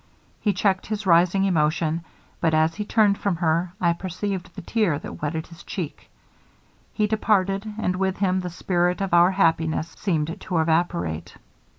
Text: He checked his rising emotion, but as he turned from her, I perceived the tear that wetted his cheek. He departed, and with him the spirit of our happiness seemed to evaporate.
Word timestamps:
He 0.39 0.51
checked 0.53 0.87
his 0.87 1.05
rising 1.05 1.43
emotion, 1.45 2.03
but 2.39 2.55
as 2.55 2.73
he 2.73 2.85
turned 2.85 3.19
from 3.19 3.35
her, 3.35 3.73
I 3.79 3.93
perceived 3.93 4.55
the 4.55 4.63
tear 4.63 4.97
that 4.97 5.21
wetted 5.21 5.45
his 5.45 5.61
cheek. 5.61 6.09
He 6.91 7.05
departed, 7.05 7.71
and 7.77 7.95
with 7.95 8.17
him 8.17 8.39
the 8.39 8.49
spirit 8.49 8.99
of 8.99 9.13
our 9.13 9.29
happiness 9.29 9.89
seemed 9.95 10.41
to 10.41 10.57
evaporate. 10.57 11.35